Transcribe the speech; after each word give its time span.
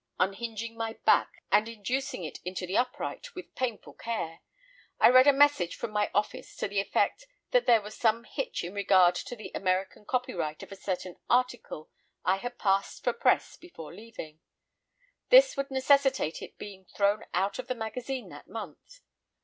Unhinging 0.19 0.75
my 0.75 0.93
back, 1.05 1.43
and 1.51 1.67
inducing 1.67 2.23
it 2.23 2.39
into 2.43 2.65
the 2.65 2.75
upright 2.75 3.35
with 3.35 3.53
painful 3.53 3.93
care, 3.93 4.41
I 4.99 5.09
read 5.11 5.27
a 5.27 5.31
message 5.31 5.75
from 5.75 5.91
my 5.91 6.09
office 6.11 6.55
to 6.55 6.67
the 6.67 6.79
effect 6.79 7.27
that 7.51 7.67
there 7.67 7.83
was 7.83 7.95
some 7.95 8.23
hitch 8.23 8.63
in 8.63 8.73
regard 8.73 9.13
to 9.13 9.35
the 9.35 9.51
American 9.53 10.05
copyright 10.05 10.63
of 10.63 10.71
a 10.71 10.75
certain 10.75 11.17
article 11.29 11.91
I 12.25 12.37
had 12.37 12.57
passed 12.57 13.03
for 13.03 13.13
press 13.13 13.55
before 13.57 13.93
leaving; 13.93 14.39
this 15.29 15.55
would 15.55 15.69
necessitate 15.69 16.41
it 16.41 16.57
being 16.57 16.83
thrown 16.85 17.23
out 17.35 17.59
of 17.59 17.67
the 17.67 17.75
magazine 17.75 18.29
that 18.29 18.47
month. 18.47 19.01